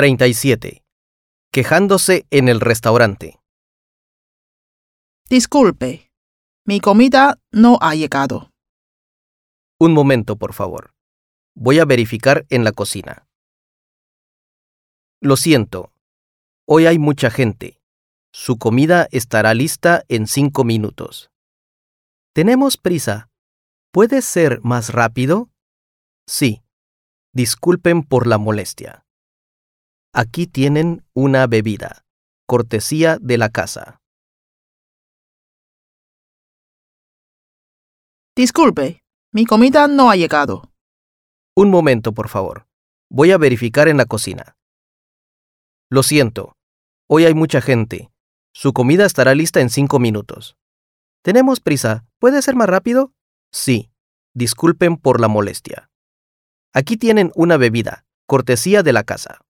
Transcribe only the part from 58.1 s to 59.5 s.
cortesía de la casa.